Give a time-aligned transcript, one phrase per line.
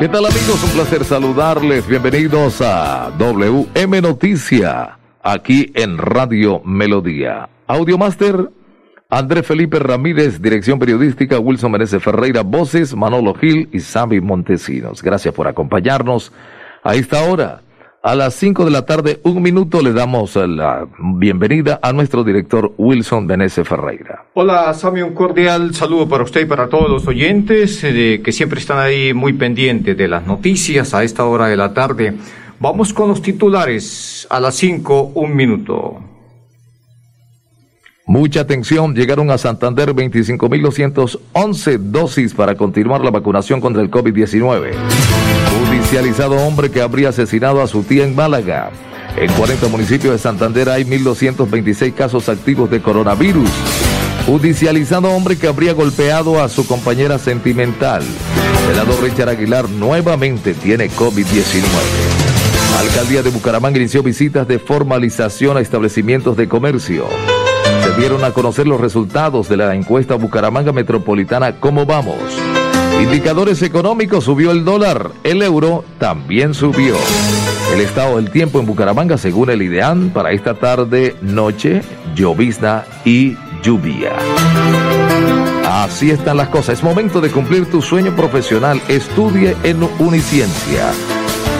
[0.00, 0.62] ¿Qué tal amigos?
[0.64, 1.86] Un placer saludarles.
[1.86, 7.48] Bienvenidos a WM Noticia, aquí en Radio Melodía.
[7.68, 8.50] Audiomaster,
[9.08, 15.00] André Felipe Ramírez, dirección periodística, Wilson Meneses Ferreira, voces, Manolo Gil y Sammy Montesinos.
[15.00, 16.32] Gracias por acompañarnos
[16.82, 17.62] a esta hora.
[18.04, 22.74] A las 5 de la tarde, un minuto, le damos la bienvenida a nuestro director
[22.76, 24.26] Wilson Benese Ferreira.
[24.34, 28.60] Hola, Sammy, un cordial saludo para usted y para todos los oyentes eh, que siempre
[28.60, 32.12] están ahí muy pendientes de las noticias a esta hora de la tarde.
[32.60, 35.98] Vamos con los titulares a las 5, un minuto.
[38.04, 45.23] Mucha atención, llegaron a Santander 25.211 dosis para continuar la vacunación contra el COVID-19.
[45.94, 48.72] Judicializado hombre que habría asesinado a su tía en Málaga.
[49.16, 53.48] En 40 municipios de Santander hay 1.226 casos activos de coronavirus.
[54.26, 58.02] Judicializado hombre que habría golpeado a su compañera sentimental.
[58.66, 61.62] Senador Richard Aguilar nuevamente tiene COVID-19.
[62.80, 67.06] Alcaldía de Bucaramanga inició visitas de formalización a establecimientos de comercio.
[67.84, 72.18] Se dieron a conocer los resultados de la encuesta Bucaramanga Metropolitana ¿Cómo vamos?
[73.00, 76.96] Indicadores económicos, subió el dólar, el euro también subió.
[77.72, 81.82] El estado del tiempo en Bucaramanga, según el IDEAN, para esta tarde, noche,
[82.14, 84.12] llovizna y lluvia.
[85.64, 86.78] Así están las cosas.
[86.78, 88.80] Es momento de cumplir tu sueño profesional.
[88.88, 90.92] Estudie en Uniciencia.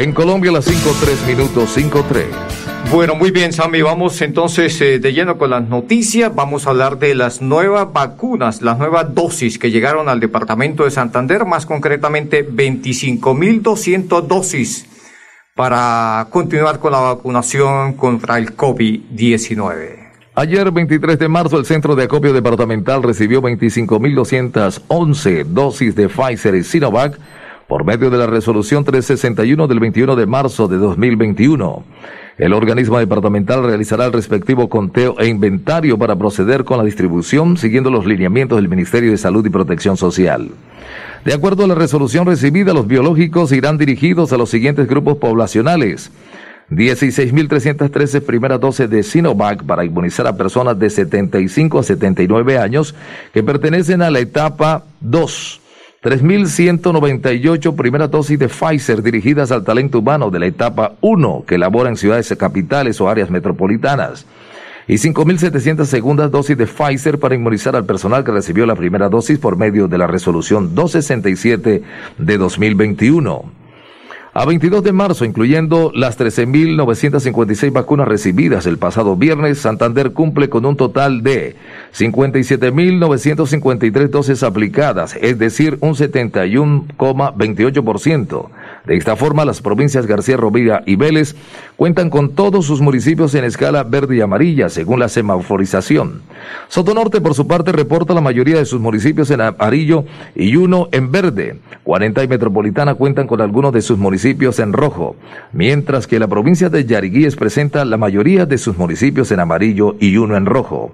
[0.00, 2.24] En Colombia las 5-3 minutos 5-3.
[2.90, 3.82] Bueno, muy bien, Sammy.
[3.82, 6.34] Vamos entonces eh, de lleno con las noticias.
[6.34, 10.90] Vamos a hablar de las nuevas vacunas, las nuevas dosis que llegaron al departamento de
[10.90, 14.86] Santander, más concretamente 25.200 dosis
[15.54, 20.12] para continuar con la vacunación contra el COVID-19.
[20.34, 26.64] Ayer, 23 de marzo, el Centro de Acopio Departamental recibió 25.211 dosis de Pfizer y
[26.64, 27.18] Sinovac
[27.70, 31.84] por medio de la resolución 361 del 21 de marzo de 2021.
[32.36, 37.88] El organismo departamental realizará el respectivo conteo e inventario para proceder con la distribución siguiendo
[37.88, 40.50] los lineamientos del Ministerio de Salud y Protección Social.
[41.24, 46.10] De acuerdo a la resolución recibida, los biológicos irán dirigidos a los siguientes grupos poblacionales.
[46.70, 52.96] 16.313 primeras dosis de Sinovac para inmunizar a personas de 75 a 79 años
[53.32, 55.59] que pertenecen a la etapa 2
[56.02, 61.90] 3.198 primeras dosis de Pfizer dirigidas al talento humano de la etapa 1 que labora
[61.90, 64.24] en ciudades capitales o áreas metropolitanas.
[64.88, 69.38] Y 5.700 segundas dosis de Pfizer para inmunizar al personal que recibió la primera dosis
[69.38, 71.82] por medio de la resolución 267
[72.16, 73.59] de 2021.
[74.32, 80.64] A 22 de marzo, incluyendo las 13.956 vacunas recibidas el pasado viernes, Santander cumple con
[80.66, 81.56] un total de
[81.98, 88.50] 57.953 dosis aplicadas, es decir, un 71,28%.
[88.86, 91.36] De esta forma, las provincias García Rovira y Vélez
[91.76, 96.22] cuentan con todos sus municipios en escala verde y amarilla, según la semaforización.
[96.68, 100.04] Sotonorte, por su parte, reporta la mayoría de sus municipios en amarillo
[100.34, 101.58] y uno en verde.
[101.84, 105.16] 40 y Metropolitana cuentan con algunos de sus municipios en rojo,
[105.52, 110.16] mientras que la provincia de Yariguíes presenta la mayoría de sus municipios en amarillo y
[110.16, 110.92] uno en rojo.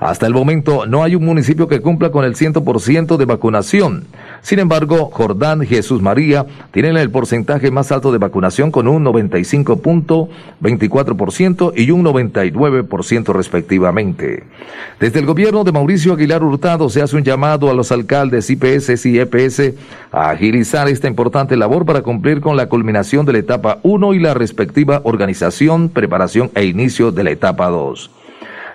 [0.00, 4.02] Hasta el momento no hay un municipio que cumpla con el 100% de vacunación.
[4.42, 11.72] Sin embargo, Jordán Jesús María tiene el porcentaje más alto de vacunación con un 95.24%
[11.76, 14.44] y un 99% respectivamente.
[15.00, 19.06] Desde el gobierno de Mauricio Aguilar Hurtado se hace un llamado a los alcaldes IPS
[19.06, 19.72] y EPS
[20.12, 24.18] a agilizar esta importante labor para cumplir con la culminación de la etapa 1 y
[24.18, 28.10] la respectiva organización, preparación e inicio de la etapa 2.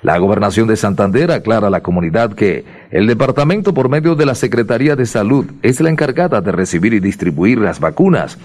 [0.01, 4.35] La gobernación de Santander aclara a la comunidad que el departamento por medio de la
[4.35, 8.37] Secretaría de Salud es la encargada de recibir y distribuir las vacunas,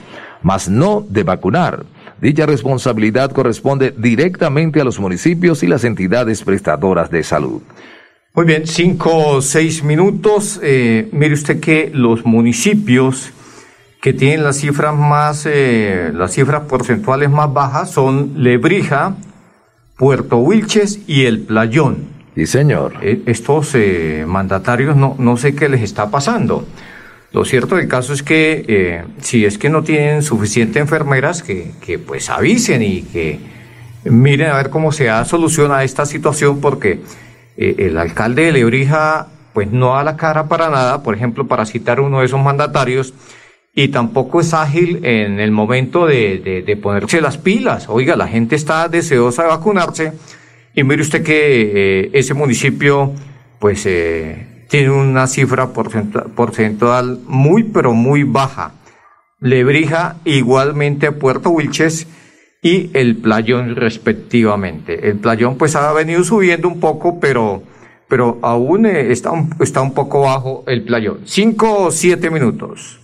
[0.43, 1.85] mas no de vacunar.
[2.21, 7.63] Dicha responsabilidad corresponde directamente a los municipios y las entidades prestadoras de salud.
[8.35, 10.59] Muy bien, cinco o seis minutos.
[10.61, 13.31] Eh, mire usted que los municipios
[14.03, 19.15] que tienen las cifras más, eh, las cifras porcentuales más bajas son Lebrija,
[19.97, 22.09] Puerto Wilches y el Playón.
[22.35, 22.95] Sí, señor.
[23.03, 26.67] Eh, estos eh, mandatarios no, no sé qué les está pasando.
[27.33, 31.73] Lo cierto del caso es que eh, si es que no tienen suficientes enfermeras, que,
[31.81, 33.39] que, pues avisen y que
[34.05, 37.01] miren a ver cómo se da solución a esta situación, porque
[37.57, 42.01] el alcalde de Lebrija pues no da la cara para nada, por ejemplo, para citar
[42.01, 43.15] uno de esos mandatarios,
[43.75, 47.89] y tampoco es ágil en el momento de, de, ponerse las pilas.
[47.89, 50.13] Oiga, la gente está deseosa de vacunarse
[50.75, 53.13] y mire usted que eh, ese municipio
[53.59, 58.75] pues eh, tiene una cifra porcentual muy pero muy baja.
[59.41, 62.07] Lebrija igualmente Puerto Wilches
[62.63, 65.09] y el Playón respectivamente.
[65.09, 67.65] El Playón pues ha venido subiendo un poco, pero,
[68.09, 71.23] pero aún eh, está, está un poco bajo el Playón.
[71.25, 73.04] Cinco o siete minutos.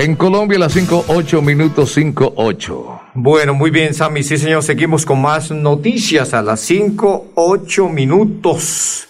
[0.00, 3.00] En Colombia las 5, 8 minutos 5, 8.
[3.14, 4.22] Bueno, muy bien, Sammy.
[4.22, 4.62] Sí, señor.
[4.62, 9.08] Seguimos con más noticias a las 5, 8 minutos.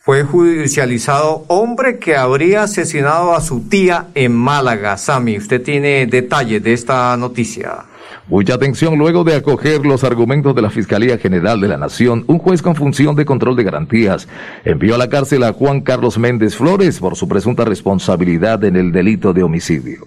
[0.00, 4.96] Fue judicializado hombre que habría asesinado a su tía en Málaga.
[4.96, 7.84] Sammy, usted tiene detalles de esta noticia.
[8.26, 12.38] Mucha atención, luego de acoger los argumentos de la Fiscalía General de la Nación, un
[12.38, 14.28] juez con función de control de garantías
[14.64, 18.92] envió a la cárcel a Juan Carlos Méndez Flores por su presunta responsabilidad en el
[18.92, 20.06] delito de homicidio.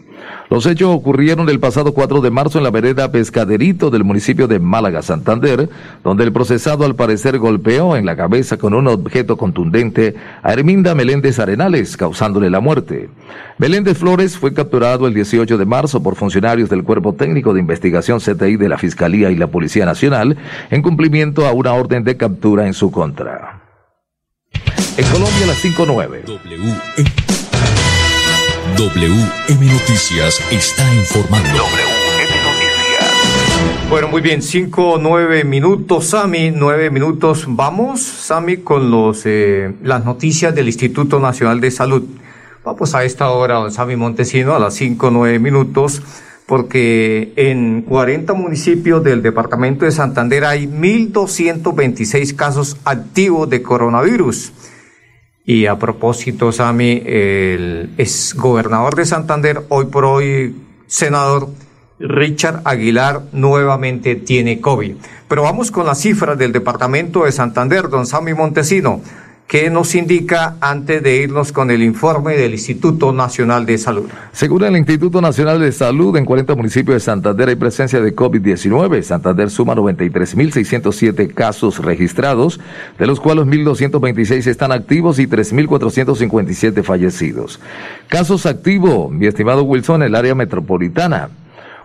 [0.50, 4.60] Los hechos ocurrieron el pasado 4 de marzo en la vereda Pescaderito del municipio de
[4.60, 5.70] Málaga, Santander,
[6.04, 10.96] donde el procesado al parecer golpeó en la cabeza con un objeto contundente a Herminda
[10.96, 13.10] Meléndez Arenales, causándole la muerte.
[13.58, 18.20] Meléndez Flores fue capturado el 18 de marzo por funcionarios del Cuerpo Técnico de Investigación
[18.20, 20.38] CTI de la Fiscalía y la Policía Nacional
[20.70, 23.62] en cumplimiento a una orden de captura en su contra.
[24.98, 27.47] En Colombia, las 5.9.
[28.78, 31.50] WM Noticias está informando.
[31.50, 33.90] WM Noticias.
[33.90, 37.46] Bueno, muy bien, cinco, nueve minutos, Sami, nueve minutos.
[37.48, 42.04] Vamos, Sami, con los, eh, las noticias del Instituto Nacional de Salud.
[42.64, 46.04] Vamos a esta hora, Sami Montesino, a las cinco, nueve minutos,
[46.46, 54.52] porque en 40 municipios del departamento de Santander hay 1.226 casos activos de coronavirus.
[55.50, 60.54] Y a propósito, Sami, el ex gobernador de Santander, hoy por hoy
[60.88, 61.48] senador,
[62.00, 64.98] Richard Aguilar, nuevamente tiene COVID.
[65.30, 69.02] Pero vamos con las cifras del departamento de Santander, don Sami Montesino.
[69.48, 74.10] ¿Qué nos indica antes de irnos con el informe del Instituto Nacional de Salud?
[74.34, 79.02] Según el Instituto Nacional de Salud, en 40 municipios de Santander hay presencia de COVID-19.
[79.04, 82.60] Santander suma 93.607 casos registrados,
[83.00, 87.62] de los cuales 1.226 están activos y 3.457 fallecidos.
[88.10, 91.30] Casos activos, mi estimado Wilson, en el área metropolitana.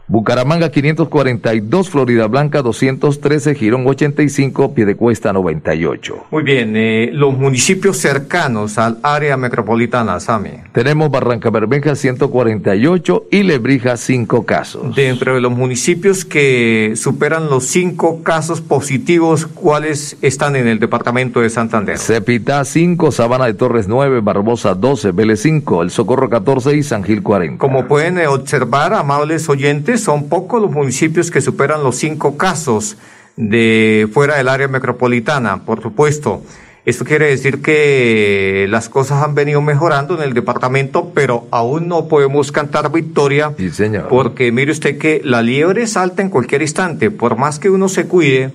[0.09, 6.27] Bucaramanga 542, Florida Blanca 213, Girón 85, Piedecuesta 98.
[6.31, 10.51] Muy bien, eh, los municipios cercanos al área metropolitana, Sami.
[10.73, 14.95] Tenemos Barranca Bermeja 148 y Lebrija 5 casos.
[14.95, 21.41] Dentro de los municipios que superan los 5 casos positivos, ¿cuáles están en el departamento
[21.41, 21.99] de Santander?
[21.99, 27.05] Cepita 5, Sabana de Torres 9, Barbosa 12, Vélez 5, El Socorro 14 y San
[27.05, 27.59] Gil 40.
[27.59, 32.97] Como pueden observar, amables oyentes, son pocos los municipios que superan los cinco casos
[33.37, 36.43] de fuera del área metropolitana, por supuesto.
[36.85, 42.09] Esto quiere decir que las cosas han venido mejorando en el departamento, pero aún no
[42.09, 43.53] podemos cantar victoria.
[43.57, 44.09] Sí, señor.
[44.09, 47.13] Porque mire usted que la liebre salta en cualquier instante.
[47.13, 48.51] Por más que uno se cuide,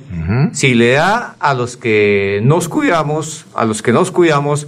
[0.51, 4.67] si le da a los que nos cuidamos, a los que nos cuidamos,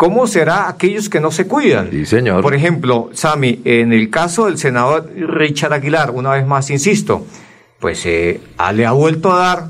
[0.00, 1.90] ¿Cómo será aquellos que no se cuidan?
[1.90, 2.40] Sí, señor.
[2.40, 7.26] Por ejemplo, Sami, en el caso del senador Richard Aguilar, una vez más insisto,
[7.78, 8.40] pues eh,
[8.72, 9.66] le ha vuelto a dar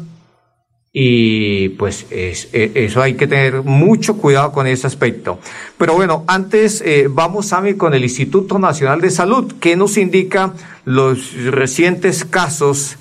[0.93, 5.41] y pues es, eh, eso hay que tener mucho cuidado con ese aspecto.
[5.77, 10.53] Pero bueno, antes eh, vamos, Sami, con el Instituto Nacional de Salud, que nos indica
[10.85, 12.99] los recientes casos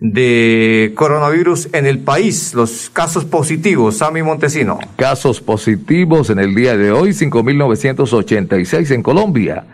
[0.00, 4.78] de coronavirus en el país, los casos positivos, Sami Montesino.
[4.96, 9.64] Casos positivos en el día de hoy, 5.986 en Colombia,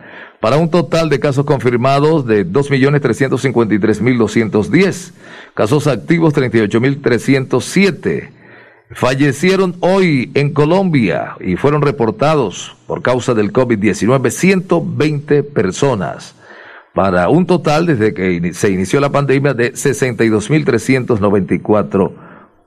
[0.40, 5.12] para un total de casos confirmados de 2.353.210,
[5.54, 8.30] casos activos 38.307.
[8.90, 16.36] Fallecieron hoy en Colombia y fueron reportados por causa del COVID-19 120 personas
[16.97, 22.12] para un total desde que se inició la pandemia de 62.394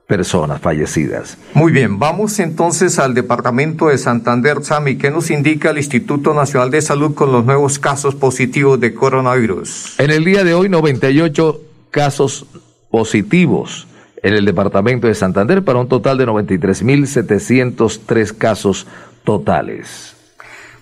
[0.06, 1.36] personas fallecidas.
[1.52, 6.70] Muy bien, vamos entonces al departamento de Santander, Sami, ¿qué nos indica el Instituto Nacional
[6.70, 9.98] de Salud con los nuevos casos positivos de coronavirus?
[9.98, 11.60] En el día de hoy, 98
[11.90, 12.46] casos
[12.88, 13.88] positivos
[14.22, 18.86] en el departamento de Santander para un total de 93.703 casos
[19.24, 20.14] totales.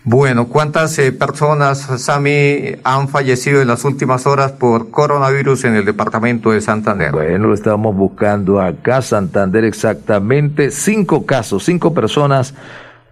[0.04, 5.84] Bueno, ¿cuántas eh, personas, Sami, han fallecido en las últimas horas por coronavirus en el
[5.84, 7.12] departamento de Santander?
[7.12, 12.54] Bueno, lo estamos buscando acá, Santander, exactamente cinco casos, cinco personas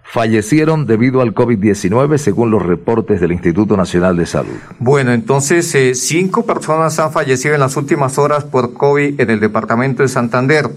[0.09, 4.55] fallecieron debido al COVID-19 según los reportes del Instituto Nacional de Salud.
[4.79, 9.39] Bueno, entonces eh, cinco personas han fallecido en las últimas horas por COVID en el
[9.39, 10.69] departamento de Santander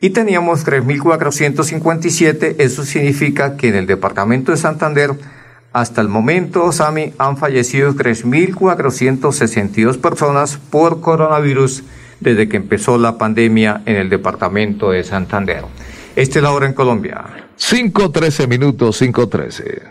[0.00, 5.12] y teníamos 3.457, eso significa que en el departamento de Santander
[5.74, 11.82] hasta el momento, Sami, han fallecido 3.462 personas por coronavirus
[12.20, 15.64] desde que empezó la pandemia en el departamento de Santander.
[16.14, 17.24] Esta es la hora en Colombia.
[17.58, 19.82] 5.13 minutos, 5.13.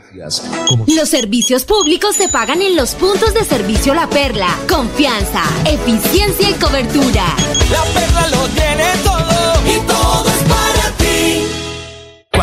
[0.95, 4.55] Los servicios públicos se pagan en los puntos de servicio La Perla.
[4.69, 7.25] Confianza, eficiencia y cobertura.
[7.69, 9.33] La Perla lo tiene todo.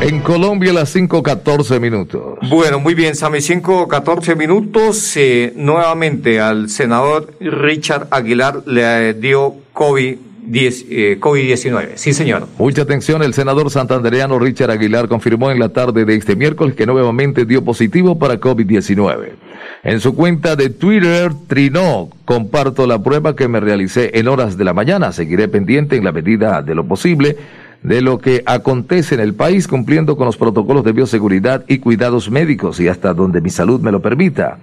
[0.00, 2.38] En Colombia las 5.14 minutos.
[2.48, 5.16] Bueno, muy bien, Sami, 5.14 minutos.
[5.16, 10.18] Eh, nuevamente al senador Richard Aguilar le dio COVID.
[10.46, 11.96] 10, eh, COVID-19.
[11.96, 12.46] Sí, señor.
[12.58, 16.86] Mucha atención, el senador santandereano Richard Aguilar confirmó en la tarde de este miércoles que
[16.86, 19.32] nuevamente dio positivo para COVID-19.
[19.82, 24.64] En su cuenta de Twitter, trinó, comparto la prueba que me realicé en horas de
[24.64, 25.12] la mañana.
[25.12, 27.36] Seguiré pendiente en la medida de lo posible
[27.82, 32.30] de lo que acontece en el país cumpliendo con los protocolos de bioseguridad y cuidados
[32.30, 34.58] médicos y hasta donde mi salud me lo permita.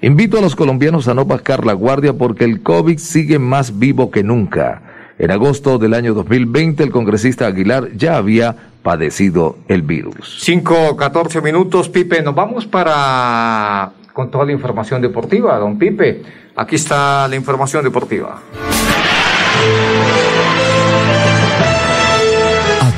[0.00, 4.10] Invito a los colombianos a no bajar la guardia porque el COVID sigue más vivo
[4.10, 4.82] que nunca.
[5.18, 10.38] En agosto del año 2020 el congresista Aguilar ya había padecido el virus.
[10.40, 12.22] 5, 14 minutos, Pipe.
[12.22, 16.22] Nos vamos para con toda la información deportiva, don Pipe.
[16.56, 18.40] Aquí está la información deportiva.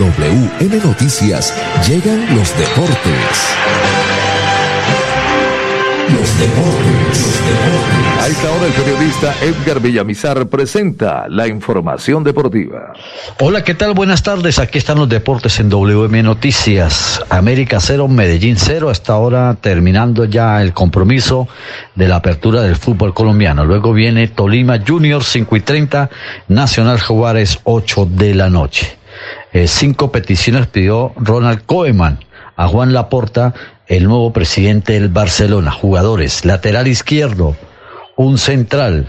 [0.01, 1.55] WM Noticias
[1.87, 3.55] llegan los deportes.
[8.19, 12.95] A esta hora el periodista Edgar Villamizar presenta la información deportiva.
[13.41, 13.93] Hola, ¿qué tal?
[13.93, 14.59] Buenas tardes.
[14.59, 17.23] Aquí están los deportes en WM Noticias.
[17.29, 18.89] América 0, Medellín 0.
[18.89, 21.47] Hasta ahora terminando ya el compromiso
[21.95, 23.67] de la apertura del fútbol colombiano.
[23.67, 26.09] Luego viene Tolima Junior 5 y 30,
[26.49, 29.00] Nacional Juárez 8 de la noche.
[29.53, 32.21] Eh, cinco peticiones pidió Ronald Koeman
[32.57, 33.55] a Juan Laporta,
[33.87, 35.71] el nuevo presidente del Barcelona.
[35.71, 37.57] Jugadores, lateral izquierdo,
[38.17, 39.09] un central,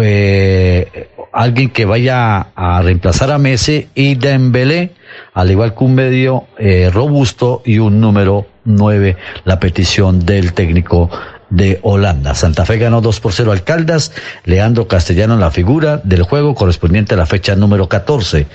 [0.00, 4.92] eh, alguien que vaya a reemplazar a Messi y Dembélé,
[5.34, 11.10] al igual que un medio eh, robusto y un número nueve, la petición del técnico
[11.50, 12.34] de Holanda.
[12.34, 14.12] Santa Fe ganó 2 por 0 al Caldas,
[14.44, 18.46] Leandro Castellano en la figura del juego correspondiente a la fecha número 14.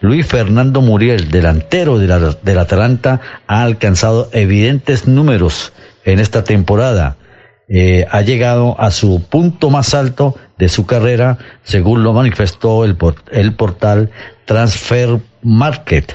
[0.00, 5.72] Luis Fernando Muriel, delantero de la, del Atalanta, ha alcanzado evidentes números
[6.04, 7.16] en esta temporada.
[7.68, 12.96] Eh, ha llegado a su punto más alto de su carrera, según lo manifestó el,
[13.30, 14.10] el portal
[14.44, 16.14] Transfer Market.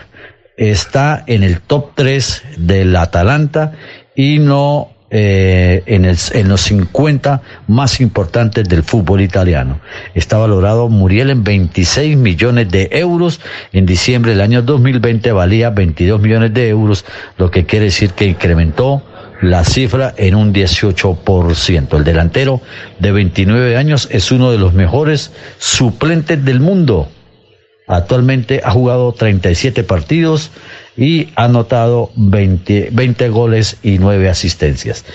[0.56, 3.74] Está en el top 3 del Atalanta
[4.16, 9.80] y no eh, en, el, en, los 50 más importantes del fútbol italiano.
[10.14, 13.40] Está valorado Muriel en 26 millones de euros.
[13.72, 17.06] En diciembre del año 2020 valía 22 millones de euros,
[17.38, 19.02] lo que quiere decir que incrementó
[19.42, 21.98] la cifra en un 18%.
[21.98, 22.62] El delantero
[23.00, 27.10] de 29 años es uno de los mejores suplentes del mundo.
[27.88, 30.52] Actualmente ha jugado 37 partidos,
[30.98, 35.06] y ha anotado 20, 20 goles y 9 asistencias.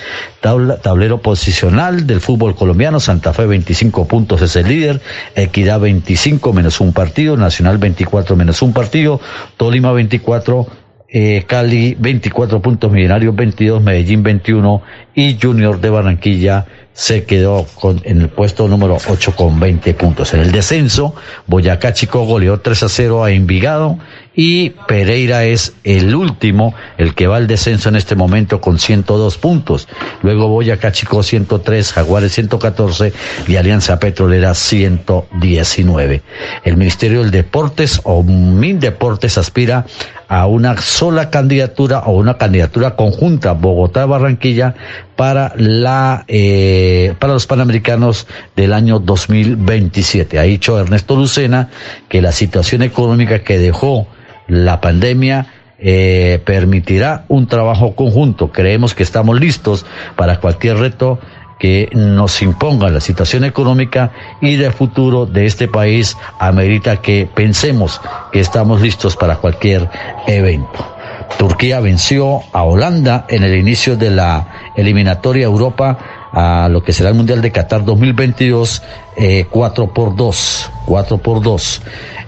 [0.40, 5.00] tablero posicional del fútbol colombiano, Santa Fe 25 puntos es el líder,
[5.34, 9.20] Equidad 25 menos un partido, Nacional 24 menos un partido,
[9.56, 10.66] Tolima 24,
[11.08, 14.82] eh, Cali 24 puntos, Millonarios 22, Medellín 21
[15.14, 17.66] y Junior de Barranquilla se quedó
[18.04, 20.34] en el puesto número 8 con 20 puntos.
[20.34, 21.14] En el descenso,
[21.46, 23.98] Boyacá Chico goleó 3 a 0 a Envigado
[24.34, 29.38] y Pereira es el último, el que va al descenso en este momento con 102
[29.38, 29.88] puntos.
[30.22, 33.12] Luego Boyacá Chico 103, Jaguares 114
[33.46, 36.22] y Alianza Petrolera 119.
[36.64, 39.86] El Ministerio del Deportes o Mindeportes aspira
[40.28, 44.74] a una sola candidatura o una candidatura conjunta Bogotá-Barranquilla
[45.14, 46.81] para la eh,
[47.18, 50.38] para los panamericanos del año 2027.
[50.38, 51.70] Ha dicho Ernesto Lucena
[52.08, 54.06] que la situación económica que dejó
[54.48, 55.46] la pandemia
[55.78, 58.52] eh, permitirá un trabajo conjunto.
[58.52, 59.84] Creemos que estamos listos
[60.16, 61.18] para cualquier reto
[61.58, 68.00] que nos imponga la situación económica y de futuro de este país amerita que pensemos
[68.32, 69.88] que estamos listos para cualquier
[70.26, 70.92] evento.
[71.38, 75.98] Turquía venció a Holanda en el inicio de la eliminatoria Europa
[76.32, 78.82] a lo que será el Mundial de Qatar 2022,
[79.16, 81.82] eh, 4 por 2, 4 por 2.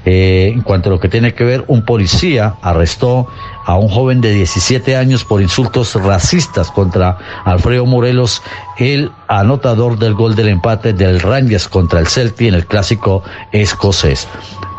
[0.07, 3.27] Eh, en cuanto a lo que tiene que ver, un policía arrestó
[3.65, 8.43] a un joven de 17 años por insultos racistas contra Alfredo Morelos,
[8.79, 14.29] el anotador del gol del empate del Rangers contra el Celtic en el clásico escocés.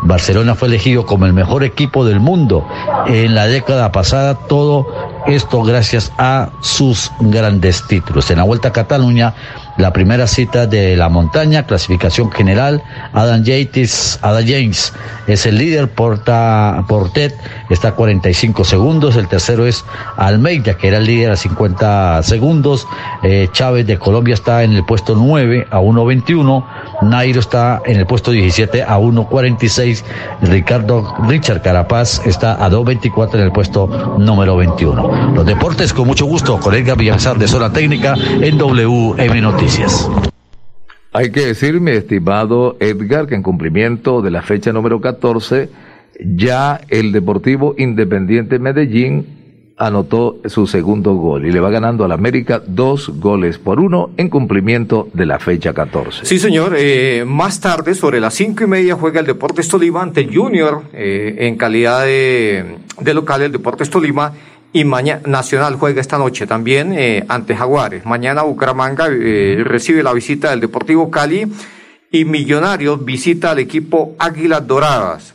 [0.03, 2.67] Barcelona fue elegido como el mejor equipo del mundo
[3.07, 4.85] en la década pasada, todo
[5.25, 8.29] esto gracias a sus grandes títulos.
[8.29, 9.33] En la Vuelta a Cataluña,
[9.77, 14.93] la primera cita de la montaña, clasificación general, Adam Yates, Adam James
[15.27, 17.35] es el líder, Portet
[17.69, 19.83] está a 45 segundos, el tercero es
[20.17, 22.87] Almeida, que era el líder a 50 segundos,
[23.23, 26.65] eh, Chávez de Colombia está en el puesto 9 a 1.21,
[27.03, 30.03] Nairo está en el puesto 17 a 1.46,
[30.41, 35.33] Ricardo Richard Carapaz está a 2.24 en el puesto número 21.
[35.35, 40.09] Los deportes con mucho gusto, con Edgar Villamizar de Zona Técnica en WM Noticias.
[41.13, 45.69] Hay que decir, mi estimado Edgar, que en cumplimiento de la fecha número 14,
[46.19, 49.34] ya el Deportivo Independiente Medellín
[49.77, 54.29] anotó su segundo gol y le va ganando al América dos goles por uno en
[54.29, 56.25] cumplimiento de la fecha 14.
[56.25, 56.75] Sí, señor.
[56.77, 61.35] Eh, más tarde, sobre las cinco y media, juega el Deportes Tolima ante Junior eh,
[61.39, 62.77] en calidad de,
[63.13, 64.33] local el Deportes Tolima
[64.75, 68.05] y mañana Nacional juega esta noche también eh, ante Jaguares.
[68.05, 71.47] Mañana Bucaramanga eh, recibe la visita del Deportivo Cali
[72.11, 75.33] y Millonarios visita al equipo Águilas Doradas.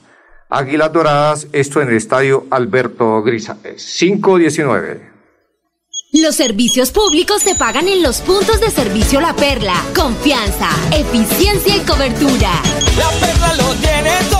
[0.50, 3.94] Águilas Doradas, esto en el estadio Alberto Grisales.
[3.98, 5.10] 519.
[6.12, 9.74] Los servicios públicos se pagan en los puntos de servicio La Perla.
[9.94, 12.50] Confianza, eficiencia y cobertura.
[12.98, 14.39] La Perla lo tiene todo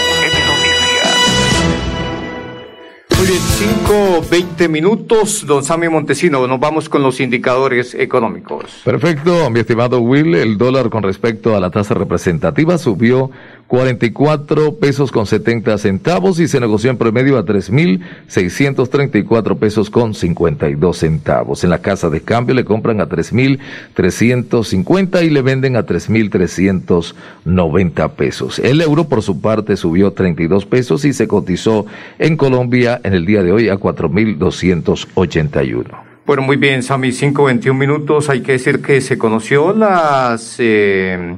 [3.21, 8.81] Muy bien, 5, 20 minutos, don Sammy Montesino, nos vamos con los indicadores económicos.
[8.83, 13.29] Perfecto, mi estimado Will, el dólar con respecto a la tasa representativa subió
[13.71, 20.97] 44 pesos con 70 centavos y se negoció en promedio a 3.634 pesos con 52
[20.97, 21.63] centavos.
[21.63, 28.59] En la casa de cambio le compran a 3.350 y le venden a 3.390 pesos.
[28.59, 31.85] El euro por su parte subió 32 pesos y se cotizó
[32.19, 35.85] en Colombia en el día de hoy a 4.281.
[36.25, 38.29] Bueno, muy bien, Sammy, 5.21 minutos.
[38.29, 40.55] Hay que decir que se conoció las...
[40.59, 41.35] Eh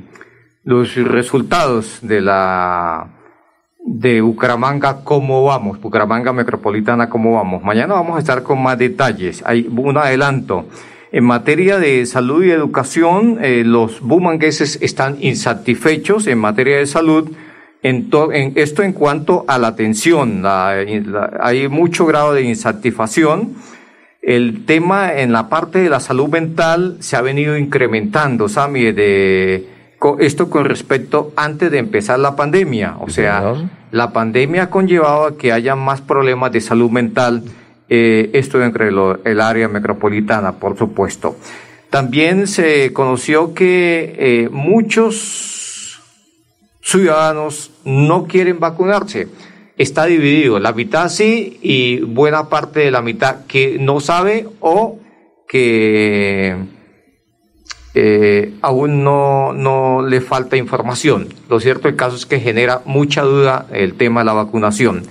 [0.63, 3.09] los resultados de la
[3.86, 7.63] de Bucaramanga, cómo vamos, Bucaramanga Metropolitana, cómo vamos.
[7.63, 9.43] Mañana vamos a estar con más detalles.
[9.45, 10.67] Hay un adelanto.
[11.12, 17.29] En materia de salud y educación, eh, los bumangueses están insatisfechos en materia de salud.
[17.84, 23.56] En, en esto en cuanto a la atención, hay mucho grado de insatisfacción.
[24.22, 29.67] El tema en la parte de la salud mental se ha venido incrementando, Sami, de
[30.19, 32.96] esto con respecto antes de empezar la pandemia.
[33.00, 33.54] O sea,
[33.91, 37.43] la pandemia ha conllevado a que haya más problemas de salud mental,
[37.89, 41.36] eh, esto entre el área metropolitana, por supuesto.
[41.89, 45.62] También se conoció que eh, muchos
[46.84, 49.30] ciudadanos no quieren vacunarse.
[49.78, 55.00] Está dividido, la mitad sí y buena parte de la mitad que no sabe o
[55.48, 56.56] que
[57.96, 61.30] eh, aún no, no le falta información.
[61.50, 65.04] Lo cierto del caso es que genera mucha duda el tema de la vacunación.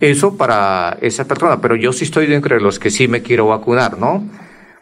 [0.00, 3.48] Eso para esa persona, pero yo sí estoy dentro de los que sí me quiero
[3.48, 4.24] vacunar, ¿no?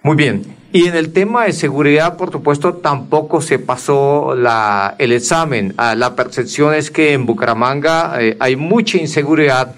[0.06, 0.44] Muy bien.
[0.72, 5.74] Y en el tema de seguridad, por supuesto, tampoco se pasó la, el examen.
[5.78, 9.74] Ah, la percepción es que en Bucaramanga eh, hay mucha inseguridad,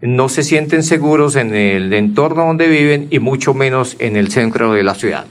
[0.00, 4.72] no se sienten seguros en el entorno donde viven y mucho menos en el centro
[4.72, 5.26] de la ciudad.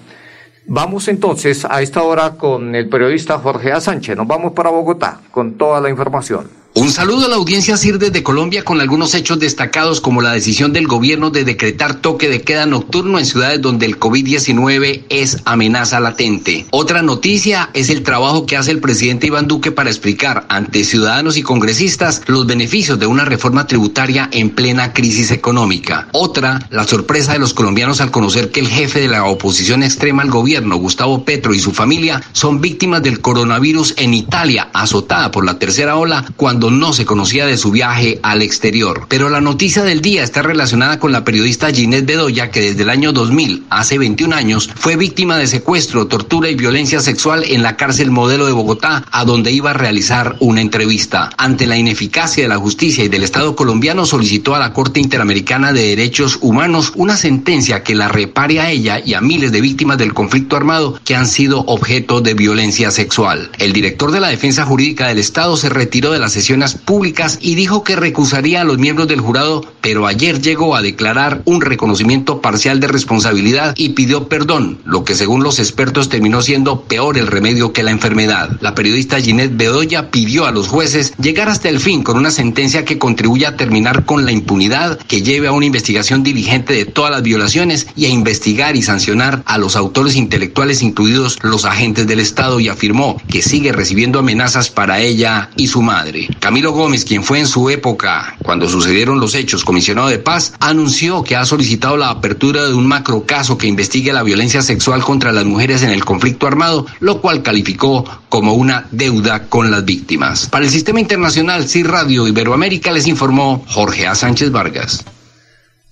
[0.65, 3.79] Vamos entonces a esta hora con el periodista Jorge.
[3.79, 4.17] Sánchez.
[4.17, 6.62] Nos vamos para Bogotá con toda la información.
[6.75, 10.73] Un saludo a la audiencia CIR de Colombia con algunos hechos destacados como la decisión
[10.73, 15.99] del gobierno de decretar toque de queda nocturno en ciudades donde el COVID-19 es amenaza
[15.99, 16.65] latente.
[16.71, 21.38] Otra noticia es el trabajo que hace el presidente Iván Duque para explicar ante ciudadanos
[21.38, 26.07] y congresistas los beneficios de una reforma tributaria en plena crisis económica.
[26.12, 30.23] Otra, la sorpresa de los colombianos al conocer que el jefe de la oposición extrema
[30.23, 35.45] al gobierno, Gustavo Petro y su familia, son víctimas del coronavirus en Italia, azotada por
[35.45, 39.06] la tercera ola cuando no se conocía de su viaje al exterior.
[39.10, 42.89] Pero la noticia del día está relacionada con la periodista Ginette Bedoya, que desde el
[42.89, 47.78] año 2000, hace 21 años, fue víctima de secuestro, tortura y violencia sexual en la
[47.78, 51.30] cárcel modelo de Bogotá, a donde iba a realizar una entrevista.
[51.38, 55.73] Ante la ineficacia de la justicia y del Estado colombiano, solicitó a la Corte Interamericana
[55.73, 59.97] de Derechos Humanos una sentencia que la repare a ella y a miles de víctimas
[59.97, 63.49] del conflicto armado que han sido objeto de violencia sexual.
[63.58, 66.52] El director de la Defensa Jurídica del Estado se retiró de la sesión
[66.85, 71.41] públicas y dijo que recusaría a los miembros del jurado, pero ayer llegó a declarar
[71.45, 76.81] un reconocimiento parcial de responsabilidad y pidió perdón, lo que según los expertos terminó siendo
[76.81, 78.57] peor el remedio que la enfermedad.
[78.61, 82.85] La periodista Ginette Bedoya pidió a los jueces llegar hasta el fin con una sentencia
[82.85, 87.11] que contribuya a terminar con la impunidad, que lleve a una investigación diligente de todas
[87.11, 92.19] las violaciones y a investigar y sancionar a los autores intelectuales, incluidos los agentes del
[92.19, 96.27] Estado, y afirmó que sigue recibiendo amenazas para ella y su madre.
[96.43, 101.23] Camilo Gómez, quien fue en su época, cuando sucedieron los hechos, comisionado de paz, anunció
[101.23, 105.32] que ha solicitado la apertura de un macro caso que investigue la violencia sexual contra
[105.32, 110.49] las mujeres en el conflicto armado, lo cual calificó como una deuda con las víctimas.
[110.49, 114.13] Para el Sistema Internacional CIR Radio Iberoamérica les informó Jorge A.
[114.13, 115.06] Sánchez Vargas.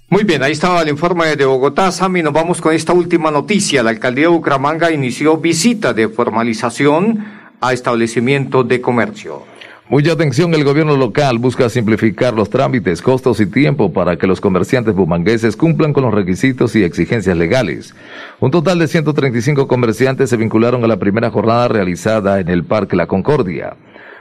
[0.09, 1.93] Muy bien, ahí estaba el informe de Bogotá.
[1.93, 3.83] Sami, nos vamos con esta última noticia.
[3.83, 7.25] La alcaldía de Bucaramanga inició visita de formalización
[7.61, 9.45] a establecimientos de comercio.
[9.91, 14.39] Mucha atención, el gobierno local busca simplificar los trámites, costos y tiempo para que los
[14.39, 17.93] comerciantes bumangueses cumplan con los requisitos y exigencias legales.
[18.39, 22.95] Un total de 135 comerciantes se vincularon a la primera jornada realizada en el Parque
[22.95, 23.75] La Concordia.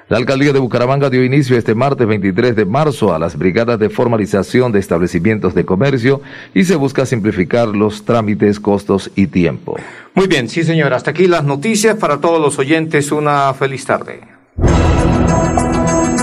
[0.09, 3.91] La alcaldía de Bucaramanga dio inicio este martes 23 de marzo a las brigadas de
[3.91, 6.21] formalización de establecimientos de comercio
[6.53, 9.77] y se busca simplificar los trámites, costos y tiempo.
[10.15, 13.13] Muy bien, sí señor, hasta aquí las noticias para todos los oyentes.
[13.13, 14.40] Una feliz tarde.